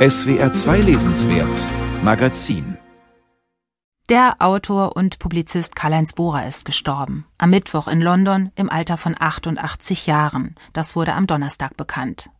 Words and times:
SWR 0.00 0.50
2 0.50 0.80
Lesenswert 0.80 1.54
Magazin 2.02 2.78
der 4.08 4.36
Autor 4.40 4.96
und 4.96 5.18
Publizist 5.18 5.76
Karl-Heinz 5.76 6.14
Bohrer 6.14 6.48
ist 6.48 6.64
gestorben. 6.64 7.26
Am 7.36 7.50
Mittwoch 7.50 7.86
in 7.86 8.00
London 8.00 8.50
im 8.56 8.70
Alter 8.70 8.96
von 8.96 9.14
88 9.16 10.06
Jahren. 10.06 10.56
Das 10.72 10.96
wurde 10.96 11.12
am 11.12 11.26
Donnerstag 11.28 11.76
bekannt. 11.76 12.30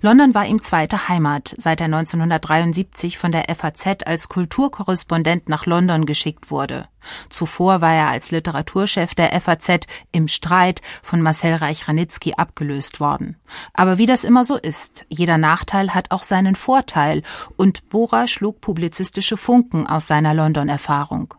London 0.00 0.34
war 0.34 0.46
ihm 0.46 0.62
zweite 0.62 1.08
Heimat, 1.08 1.54
seit 1.58 1.80
er 1.80 1.86
1973 1.86 3.18
von 3.18 3.32
der 3.32 3.44
FAZ 3.54 4.06
als 4.06 4.28
Kulturkorrespondent 4.28 5.48
nach 5.48 5.66
London 5.66 6.06
geschickt 6.06 6.50
wurde. 6.50 6.88
Zuvor 7.28 7.80
war 7.80 7.94
er 7.94 8.08
als 8.08 8.30
Literaturchef 8.30 9.14
der 9.14 9.38
FAZ 9.40 9.86
im 10.12 10.28
Streit 10.28 10.82
von 11.02 11.20
Marcel 11.20 11.54
Reich-Ranitzky 11.54 12.34
abgelöst 12.34 13.00
worden. 13.00 13.36
Aber 13.74 13.98
wie 13.98 14.06
das 14.06 14.24
immer 14.24 14.44
so 14.44 14.56
ist, 14.56 15.06
jeder 15.08 15.38
Nachteil 15.38 15.94
hat 15.94 16.10
auch 16.10 16.22
seinen 16.22 16.56
Vorteil 16.56 17.22
und 17.56 17.88
Bora 17.88 18.26
schlug 18.26 18.60
publizistische 18.60 19.36
Funken 19.36 19.86
aus 19.86 20.06
seiner 20.06 20.34
London-Erfahrung. 20.34 21.34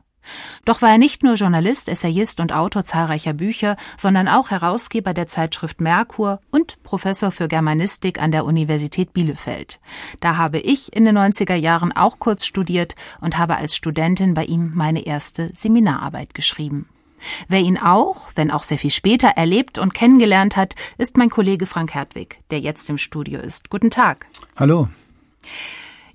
Doch 0.65 0.81
war 0.81 0.91
er 0.91 0.97
nicht 0.97 1.23
nur 1.23 1.35
Journalist, 1.35 1.89
Essayist 1.89 2.39
und 2.39 2.53
Autor 2.53 2.83
zahlreicher 2.83 3.33
Bücher, 3.33 3.77
sondern 3.97 4.27
auch 4.27 4.51
Herausgeber 4.51 5.13
der 5.13 5.27
Zeitschrift 5.27 5.81
Merkur 5.81 6.39
und 6.51 6.81
Professor 6.83 7.31
für 7.31 7.47
Germanistik 7.47 8.21
an 8.21 8.31
der 8.31 8.45
Universität 8.45 9.13
Bielefeld. 9.13 9.79
Da 10.19 10.37
habe 10.37 10.59
ich 10.59 10.95
in 10.95 11.05
den 11.05 11.17
90er 11.17 11.55
Jahren 11.55 11.91
auch 11.91 12.19
kurz 12.19 12.45
studiert 12.45 12.95
und 13.21 13.37
habe 13.37 13.57
als 13.57 13.75
Studentin 13.75 14.33
bei 14.33 14.45
ihm 14.45 14.71
meine 14.75 15.05
erste 15.05 15.51
Seminararbeit 15.55 16.33
geschrieben. 16.33 16.87
Wer 17.47 17.59
ihn 17.59 17.77
auch, 17.77 18.29
wenn 18.35 18.51
auch 18.51 18.63
sehr 18.63 18.77
viel 18.77 18.91
später, 18.91 19.29
erlebt 19.29 19.79
und 19.79 19.93
kennengelernt 19.93 20.55
hat, 20.55 20.75
ist 20.97 21.17
mein 21.17 21.29
Kollege 21.29 21.65
Frank 21.65 21.93
Hertwig, 21.93 22.39
der 22.51 22.59
jetzt 22.59 22.89
im 22.89 22.97
Studio 22.97 23.39
ist. 23.39 23.69
Guten 23.69 23.89
Tag. 23.89 24.27
Hallo. 24.55 24.87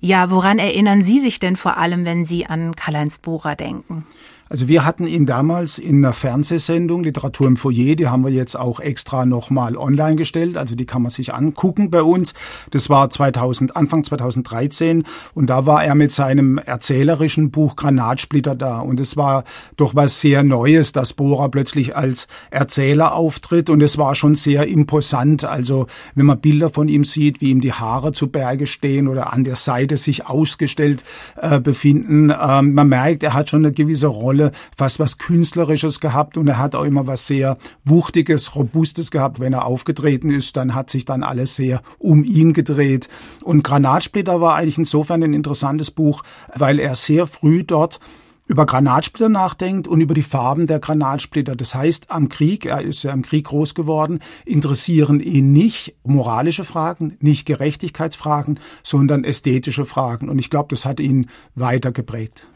Ja, 0.05 0.29
woran 0.31 0.59
erinnern 0.59 1.01
Sie 1.01 1.21
sich 1.21 1.39
denn 1.39 1.55
vor 1.55 1.77
allem, 1.77 2.03
wenn 2.03 2.25
Sie 2.25 2.45
an 2.45 2.75
Karl-Heinz 2.75 3.19
Bohrer 3.19 3.55
denken? 3.55 4.05
Also 4.53 4.67
wir 4.67 4.85
hatten 4.85 5.07
ihn 5.07 5.25
damals 5.25 5.79
in 5.79 6.05
einer 6.05 6.13
Fernsehsendung, 6.13 7.03
Literatur 7.03 7.47
im 7.47 7.57
Foyer, 7.57 7.95
die 7.95 8.07
haben 8.07 8.23
wir 8.23 8.29
jetzt 8.29 8.55
auch 8.55 8.79
extra 8.79 9.25
nochmal 9.25 9.75
online 9.75 10.15
gestellt, 10.15 10.57
also 10.57 10.75
die 10.75 10.85
kann 10.85 11.01
man 11.01 11.09
sich 11.09 11.33
angucken 11.33 11.89
bei 11.89 12.03
uns. 12.03 12.35
Das 12.69 12.87
war 12.87 13.09
2000, 13.09 13.75
Anfang 13.75 14.03
2013 14.03 15.05
und 15.33 15.49
da 15.49 15.65
war 15.65 15.83
er 15.83 15.95
mit 15.95 16.11
seinem 16.11 16.59
erzählerischen 16.59 17.49
Buch 17.49 17.75
Granatsplitter 17.75 18.53
da. 18.53 18.81
Und 18.81 18.99
es 18.99 19.17
war 19.17 19.43
doch 19.75 19.95
was 19.95 20.21
sehr 20.21 20.43
Neues, 20.43 20.91
dass 20.91 21.13
Bohrer 21.13 21.49
plötzlich 21.49 21.95
als 21.95 22.27
Erzähler 22.51 23.15
auftritt. 23.15 23.71
Und 23.71 23.81
es 23.81 23.97
war 23.97 24.13
schon 24.13 24.35
sehr 24.35 24.67
imposant, 24.67 25.45
also 25.45 25.87
wenn 26.13 26.27
man 26.27 26.39
Bilder 26.39 26.69
von 26.69 26.89
ihm 26.89 27.05
sieht, 27.05 27.41
wie 27.41 27.49
ihm 27.49 27.61
die 27.61 27.73
Haare 27.73 28.11
zu 28.11 28.27
Berge 28.27 28.67
stehen 28.67 29.07
oder 29.07 29.33
an 29.33 29.45
der 29.45 29.55
Seite 29.55 29.97
sich 29.97 30.27
ausgestellt 30.27 31.03
äh, 31.41 31.59
befinden, 31.59 32.29
äh, 32.29 32.61
man 32.61 32.87
merkt, 32.87 33.23
er 33.23 33.33
hat 33.33 33.49
schon 33.49 33.65
eine 33.65 33.73
gewisse 33.73 34.05
Rolle 34.05 34.42
Rolle 34.43 34.51
fast 34.75 34.99
was 34.99 35.17
Künstlerisches 35.17 35.99
gehabt 35.99 36.37
und 36.37 36.47
er 36.47 36.57
hat 36.57 36.75
auch 36.75 36.83
immer 36.83 37.07
was 37.07 37.27
sehr 37.27 37.57
Wuchtiges, 37.85 38.55
Robustes 38.55 39.11
gehabt. 39.11 39.39
Wenn 39.39 39.53
er 39.53 39.65
aufgetreten 39.65 40.29
ist, 40.29 40.57
dann 40.57 40.75
hat 40.75 40.89
sich 40.89 41.05
dann 41.05 41.23
alles 41.23 41.55
sehr 41.55 41.81
um 41.99 42.23
ihn 42.23 42.53
gedreht. 42.53 43.09
Und 43.43 43.63
Granatsplitter 43.63 44.41
war 44.41 44.55
eigentlich 44.55 44.77
insofern 44.77 45.23
ein 45.23 45.33
interessantes 45.33 45.91
Buch, 45.91 46.23
weil 46.55 46.79
er 46.79 46.95
sehr 46.95 47.27
früh 47.27 47.63
dort 47.63 47.99
über 48.45 48.65
Granatsplitter 48.65 49.29
nachdenkt 49.29 49.87
und 49.87 50.01
über 50.01 50.13
die 50.13 50.21
Farben 50.21 50.67
der 50.67 50.79
Granatsplitter. 50.79 51.55
Das 51.55 51.75
heißt, 51.75 52.11
am 52.11 52.27
Krieg, 52.27 52.65
er 52.65 52.81
ist 52.81 53.03
ja 53.03 53.13
im 53.13 53.21
Krieg 53.21 53.45
groß 53.45 53.73
geworden, 53.73 54.19
interessieren 54.43 55.21
ihn 55.21 55.53
nicht 55.53 55.95
moralische 56.03 56.65
Fragen, 56.65 57.15
nicht 57.21 57.45
Gerechtigkeitsfragen, 57.45 58.59
sondern 58.83 59.23
ästhetische 59.23 59.85
Fragen. 59.85 60.27
Und 60.27 60.39
ich 60.39 60.49
glaube, 60.49 60.67
das 60.71 60.85
hat 60.85 60.99
ihn 60.99 61.27
weiter 61.55 61.93
geprägt. 61.93 62.47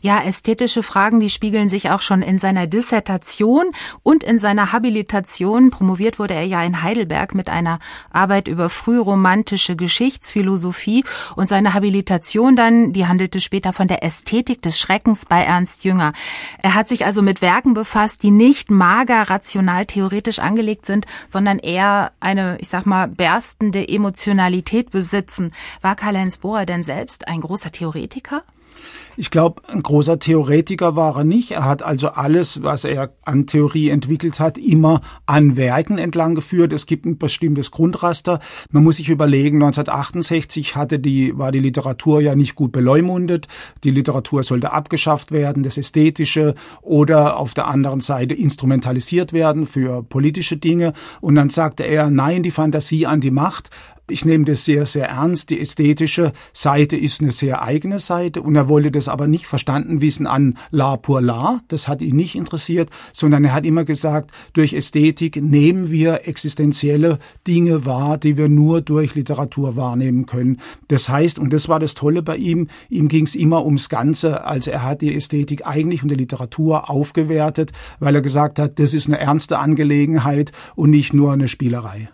Ja, 0.00 0.22
ästhetische 0.22 0.82
Fragen, 0.82 1.20
die 1.20 1.30
spiegeln 1.30 1.68
sich 1.68 1.90
auch 1.90 2.02
schon 2.02 2.22
in 2.22 2.38
seiner 2.38 2.66
Dissertation 2.66 3.66
und 4.02 4.22
in 4.22 4.38
seiner 4.38 4.72
Habilitation. 4.72 5.70
Promoviert 5.70 6.18
wurde 6.18 6.34
er 6.34 6.44
ja 6.44 6.62
in 6.62 6.82
Heidelberg 6.82 7.34
mit 7.34 7.48
einer 7.48 7.78
Arbeit 8.10 8.48
über 8.48 8.68
frühromantische 8.68 9.76
Geschichtsphilosophie 9.76 11.04
und 11.36 11.48
seine 11.48 11.74
Habilitation 11.74 12.56
dann, 12.56 12.92
die 12.92 13.06
handelte 13.06 13.40
später 13.40 13.72
von 13.72 13.88
der 13.88 14.02
Ästhetik 14.02 14.62
des 14.62 14.78
Schreckens 14.78 15.26
bei 15.26 15.42
Ernst 15.42 15.84
Jünger. 15.84 16.12
Er 16.62 16.74
hat 16.74 16.88
sich 16.88 17.06
also 17.06 17.22
mit 17.22 17.42
Werken 17.42 17.74
befasst, 17.74 18.22
die 18.22 18.30
nicht 18.30 18.70
mager 18.70 19.30
rational 19.30 19.86
theoretisch 19.86 20.38
angelegt 20.38 20.86
sind, 20.86 21.06
sondern 21.28 21.58
eher 21.58 22.12
eine, 22.20 22.58
ich 22.60 22.68
sag 22.68 22.86
mal, 22.86 23.08
berstende 23.08 23.86
Emotionalität 23.88 24.90
besitzen. 24.90 25.52
War 25.80 25.96
Karl-Heinz 25.96 26.38
Bohr 26.38 26.66
denn 26.66 26.84
selbst 26.84 27.28
ein 27.28 27.40
großer 27.40 27.72
Theoretiker? 27.72 28.42
Ich 29.16 29.30
glaube, 29.30 29.62
ein 29.68 29.82
großer 29.82 30.18
Theoretiker 30.18 30.96
war 30.96 31.16
er 31.16 31.24
nicht. 31.24 31.52
Er 31.52 31.64
hat 31.64 31.82
also 31.82 32.08
alles, 32.08 32.62
was 32.62 32.84
er 32.84 33.12
an 33.22 33.46
Theorie 33.46 33.90
entwickelt 33.90 34.40
hat, 34.40 34.58
immer 34.58 35.02
an 35.26 35.56
Werken 35.56 35.98
entlang 35.98 36.34
geführt. 36.34 36.72
Es 36.72 36.86
gibt 36.86 37.06
ein 37.06 37.18
bestimmtes 37.18 37.70
Grundraster. 37.70 38.40
Man 38.70 38.82
muss 38.84 38.96
sich 38.96 39.08
überlegen, 39.08 39.62
1968 39.62 40.76
hatte 40.76 40.98
die, 40.98 41.36
war 41.38 41.52
die 41.52 41.60
Literatur 41.60 42.20
ja 42.20 42.34
nicht 42.34 42.54
gut 42.54 42.72
beleumundet. 42.72 43.48
Die 43.84 43.90
Literatur 43.90 44.42
sollte 44.42 44.72
abgeschafft 44.72 45.32
werden, 45.32 45.62
das 45.62 45.78
Ästhetische 45.78 46.54
oder 46.82 47.36
auf 47.36 47.54
der 47.54 47.68
anderen 47.68 48.00
Seite 48.00 48.34
instrumentalisiert 48.34 49.32
werden 49.32 49.66
für 49.66 50.02
politische 50.02 50.56
Dinge. 50.56 50.92
Und 51.20 51.36
dann 51.36 51.50
sagte 51.50 51.84
er, 51.84 52.10
nein, 52.10 52.42
die 52.42 52.50
Fantasie 52.50 53.06
an 53.06 53.20
die 53.20 53.30
Macht. 53.30 53.70
Ich 54.06 54.26
nehme 54.26 54.44
das 54.44 54.66
sehr, 54.66 54.84
sehr 54.84 55.08
ernst. 55.08 55.48
Die 55.48 55.58
ästhetische 55.58 56.34
Seite 56.52 56.94
ist 56.94 57.22
eine 57.22 57.32
sehr 57.32 57.62
eigene 57.62 57.98
Seite 57.98 58.42
und 58.42 58.54
er 58.54 58.68
wollte 58.68 58.90
das 58.90 59.08
aber 59.08 59.26
nicht 59.26 59.46
verstanden 59.46 60.02
wissen 60.02 60.26
an 60.26 60.58
la 60.70 60.98
pour 60.98 61.22
la. 61.22 61.60
Das 61.68 61.88
hat 61.88 62.02
ihn 62.02 62.16
nicht 62.16 62.34
interessiert, 62.34 62.90
sondern 63.14 63.44
er 63.44 63.54
hat 63.54 63.64
immer 63.64 63.84
gesagt, 63.84 64.30
durch 64.52 64.74
Ästhetik 64.74 65.40
nehmen 65.42 65.90
wir 65.90 66.28
existenzielle 66.28 67.18
Dinge 67.46 67.86
wahr, 67.86 68.18
die 68.18 68.36
wir 68.36 68.50
nur 68.50 68.82
durch 68.82 69.14
Literatur 69.14 69.74
wahrnehmen 69.74 70.26
können. 70.26 70.58
Das 70.88 71.08
heißt, 71.08 71.38
und 71.38 71.54
das 71.54 71.70
war 71.70 71.80
das 71.80 71.94
Tolle 71.94 72.22
bei 72.22 72.36
ihm, 72.36 72.68
ihm 72.90 73.08
ging 73.08 73.24
es 73.24 73.34
immer 73.34 73.64
ums 73.64 73.88
Ganze. 73.88 74.44
Also 74.44 74.70
er 74.70 74.82
hat 74.82 75.00
die 75.00 75.14
Ästhetik 75.14 75.66
eigentlich 75.66 76.02
und 76.02 76.10
die 76.10 76.14
Literatur 76.14 76.90
aufgewertet, 76.90 77.72
weil 78.00 78.14
er 78.14 78.20
gesagt 78.20 78.58
hat, 78.58 78.78
das 78.78 78.92
ist 78.92 79.06
eine 79.06 79.18
ernste 79.18 79.58
Angelegenheit 79.58 80.52
und 80.74 80.90
nicht 80.90 81.14
nur 81.14 81.32
eine 81.32 81.48
Spielerei. 81.48 82.10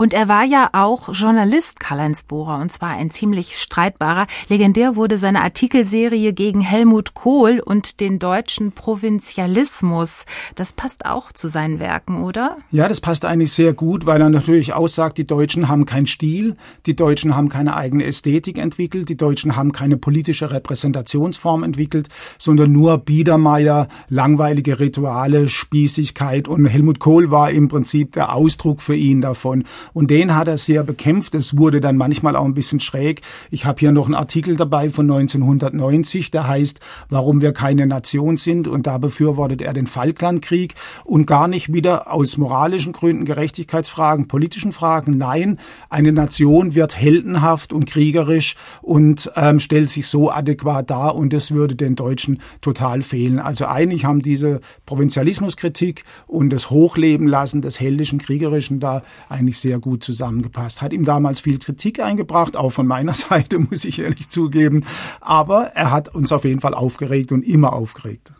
Und 0.00 0.14
er 0.14 0.28
war 0.28 0.44
ja 0.44 0.70
auch 0.74 1.08
Journalist, 1.12 1.80
Karl-Heinz 1.80 2.22
Bohrer, 2.22 2.60
und 2.60 2.72
zwar 2.72 2.90
ein 2.90 3.10
ziemlich 3.10 3.58
streitbarer. 3.58 4.28
Legendär 4.48 4.94
wurde 4.94 5.18
seine 5.18 5.42
Artikelserie 5.42 6.32
gegen 6.32 6.60
Helmut 6.60 7.14
Kohl 7.14 7.58
und 7.58 7.98
den 7.98 8.20
deutschen 8.20 8.70
Provinzialismus. 8.70 10.24
Das 10.54 10.72
passt 10.72 11.04
auch 11.04 11.32
zu 11.32 11.48
seinen 11.48 11.80
Werken, 11.80 12.22
oder? 12.22 12.58
Ja, 12.70 12.86
das 12.86 13.00
passt 13.00 13.24
eigentlich 13.24 13.52
sehr 13.52 13.72
gut, 13.72 14.06
weil 14.06 14.20
er 14.20 14.30
natürlich 14.30 14.72
aussagt, 14.72 15.18
die 15.18 15.26
Deutschen 15.26 15.68
haben 15.68 15.84
keinen 15.84 16.06
Stil, 16.06 16.54
die 16.86 16.94
Deutschen 16.94 17.34
haben 17.34 17.48
keine 17.48 17.74
eigene 17.74 18.04
Ästhetik 18.04 18.58
entwickelt, 18.58 19.08
die 19.08 19.16
Deutschen 19.16 19.56
haben 19.56 19.72
keine 19.72 19.96
politische 19.96 20.52
Repräsentationsform 20.52 21.64
entwickelt, 21.64 22.08
sondern 22.38 22.70
nur 22.70 22.98
Biedermeier, 22.98 23.88
langweilige 24.08 24.78
Rituale, 24.78 25.48
Spießigkeit. 25.48 26.46
Und 26.46 26.66
Helmut 26.66 27.00
Kohl 27.00 27.32
war 27.32 27.50
im 27.50 27.66
Prinzip 27.66 28.12
der 28.12 28.32
Ausdruck 28.32 28.80
für 28.80 28.94
ihn 28.94 29.20
davon. 29.20 29.64
Und 29.92 30.10
den 30.10 30.34
hat 30.34 30.48
er 30.48 30.56
sehr 30.56 30.82
bekämpft. 30.84 31.34
Es 31.34 31.56
wurde 31.56 31.80
dann 31.80 31.96
manchmal 31.96 32.36
auch 32.36 32.44
ein 32.44 32.54
bisschen 32.54 32.80
schräg. 32.80 33.22
Ich 33.50 33.64
habe 33.64 33.80
hier 33.80 33.92
noch 33.92 34.06
einen 34.06 34.14
Artikel 34.14 34.56
dabei 34.56 34.90
von 34.90 35.10
1990, 35.10 36.30
der 36.30 36.46
heißt, 36.46 36.80
warum 37.08 37.40
wir 37.40 37.52
keine 37.52 37.86
Nation 37.86 38.36
sind. 38.36 38.68
Und 38.68 38.86
da 38.86 38.98
befürwortet 38.98 39.62
er 39.62 39.72
den 39.72 39.86
Falklandkrieg 39.86 40.74
und 41.04 41.26
gar 41.26 41.48
nicht 41.48 41.72
wieder 41.72 42.12
aus 42.12 42.36
moralischen 42.36 42.92
Gründen, 42.92 43.24
Gerechtigkeitsfragen, 43.24 44.28
politischen 44.28 44.72
Fragen. 44.72 45.18
Nein, 45.18 45.58
eine 45.88 46.12
Nation 46.12 46.74
wird 46.74 46.96
heldenhaft 46.96 47.72
und 47.72 47.86
kriegerisch 47.86 48.56
und 48.82 49.30
ähm, 49.36 49.60
stellt 49.60 49.90
sich 49.90 50.06
so 50.06 50.30
adäquat 50.30 50.90
dar 50.90 51.14
und 51.14 51.32
das 51.32 51.50
würde 51.50 51.76
den 51.76 51.96
Deutschen 51.96 52.40
total 52.60 53.02
fehlen. 53.02 53.38
Also 53.38 53.66
eigentlich 53.66 54.04
haben 54.04 54.22
diese 54.22 54.60
Provinzialismuskritik 54.86 56.04
und 56.26 56.50
das 56.50 56.70
Hochleben 56.70 57.26
lassen 57.26 57.62
des 57.62 57.80
heldischen, 57.80 58.18
kriegerischen 58.18 58.80
da 58.80 59.02
eigentlich 59.28 59.58
sehr 59.58 59.77
sehr 59.78 59.80
gut 59.80 60.04
zusammengepasst. 60.04 60.82
Hat 60.82 60.92
ihm 60.92 61.04
damals 61.04 61.40
viel 61.40 61.58
Kritik 61.58 62.00
eingebracht, 62.00 62.56
auch 62.56 62.70
von 62.70 62.86
meiner 62.86 63.14
Seite, 63.28 63.58
muss 63.58 63.84
ich 63.84 63.98
ehrlich 64.00 64.28
zugeben. 64.28 64.84
Aber 65.20 65.72
er 65.74 65.90
hat 65.90 66.14
uns 66.14 66.32
auf 66.32 66.44
jeden 66.44 66.60
Fall 66.60 66.74
aufgeregt 66.74 67.32
und 67.32 67.42
immer 67.42 67.72
aufgeregt. 67.72 68.32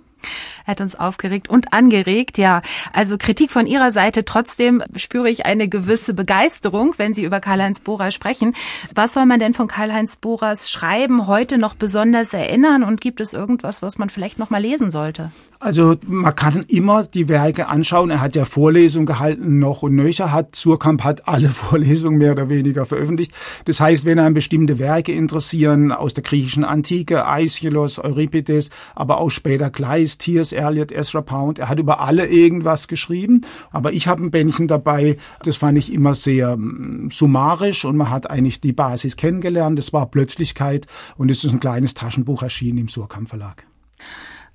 Hat 0.67 0.81
uns 0.81 0.95
aufgeregt 0.95 1.49
und 1.49 1.73
angeregt. 1.73 2.39
Ja, 2.39 2.63
also 2.93 3.17
Kritik 3.19 3.51
von 3.51 3.67
Ihrer 3.67 3.91
Seite. 3.91 4.25
Trotzdem 4.25 4.83
spüre 4.97 5.31
ich 5.31 5.47
eine 5.47 5.69
gewisse 5.69 6.15
Begeisterung, 6.15 6.95
wenn 6.97 7.15
Sie 7.15 7.25
über 7.25 7.41
Karl-Heinz 7.41 7.81
Bohrer 7.81 8.11
sprechen. 8.11 8.55
Was 8.95 9.15
soll 9.15 9.27
man 9.27 9.41
denn 9.41 9.55
von 9.55 9.69
Karl-Heinz 9.69 10.17
Bohrers 10.17 10.71
Schreiben 10.71 11.27
heute 11.27 11.59
noch 11.59 11.75
besonders 11.75 12.33
erinnern? 12.33 12.83
Und 12.83 13.01
gibt 13.01 13.21
es 13.21 13.33
irgendwas, 13.33 13.83
was 13.83 13.99
man 13.99 14.11
vielleicht 14.11 14.39
noch 14.39 14.51
mal 14.51 14.63
lesen 14.63 14.91
sollte? 14.91 15.31
Also 15.61 15.97
man 16.07 16.37
kann 16.37 16.65
immer 16.69 17.05
die 17.05 17.29
Werke 17.29 17.67
anschauen. 17.67 18.11
Er 18.11 18.21
hat 18.21 18.37
ja 18.37 18.45
Vorlesungen 18.45 19.07
gehalten 19.07 19.59
noch 19.59 19.83
und 19.83 19.97
nöcher, 19.97 20.31
hat 20.31 20.55
Surkamp 20.55 21.03
hat 21.03 21.27
alle 21.27 21.49
Vorlesungen 21.51 22.19
mehr 22.19 22.33
oder 22.33 22.49
weniger 22.49 22.85
veröffentlicht. 22.85 23.33
Das 23.65 23.81
heißt, 23.81 24.05
wenn 24.05 24.21
einem 24.21 24.35
bestimmte 24.35 24.79
Werke 24.79 25.11
interessieren 25.13 25.91
aus 25.91 26.15
der 26.15 26.23
griechischen 26.23 26.63
Antike, 26.63 27.27
Aeschylus, 27.27 27.99
Euripides, 27.99 28.71
aber 28.95 29.19
auch 29.19 29.31
später 29.31 29.71
Kleist, 29.71 30.21
T.S. 30.21 30.53
Eliot, 30.59 30.93
Ezra 30.93 31.23
Pound, 31.23 31.59
er 31.59 31.69
hat 31.69 31.79
über 31.79 32.01
alle 32.01 32.27
irgendwas 32.27 32.89
geschrieben. 32.89 33.43
Aber 33.71 33.93
ich 33.93 34.09
habe 34.09 34.23
ein 34.23 34.31
Bändchen 34.31 34.69
dabei, 34.69 35.17
das 35.43 35.57
fand 35.57 35.79
ich 35.79 35.93
immer 35.93 36.15
sehr 36.15 36.57
mm, 36.57 37.11
summarisch 37.11 37.85
und 37.85 37.97
man 37.97 38.11
hat 38.11 38.29
eigentlich 38.29 38.61
die 38.61 38.73
Basis 38.73 39.17
kennengelernt. 39.17 39.79
Das 39.79 39.93
war 39.93 40.07
Plötzlichkeit 40.07 40.87
und 41.17 41.31
es 41.31 41.45
ist 41.45 41.53
ein 41.53 41.61
kleines 41.61 41.95
Taschenbuch 41.95 42.43
erschienen 42.43 42.79
im 42.79 42.89
Surkamp 42.89 43.29
Verlag. 43.29 43.65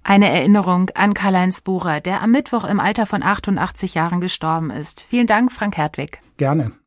Eine 0.04 0.30
Erinnerung 0.30 0.90
an 0.96 1.14
Karl-Heinz 1.14 1.62
Bucher, 1.62 2.02
der 2.02 2.22
am 2.22 2.32
Mittwoch 2.32 2.66
im 2.66 2.82
Alter 2.82 3.06
von 3.06 3.24
88 3.24 3.94
Jahren 3.94 4.20
gestorben 4.20 4.70
ist. 4.70 5.02
Vielen 5.02 5.28
Dank, 5.28 5.52
Frank 5.52 5.78
Hertwig. 5.78 6.20
Gerne. 6.36 6.74